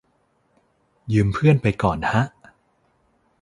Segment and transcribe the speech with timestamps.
[1.13, 2.23] ยืมเพื่อนไปก่อนฮะ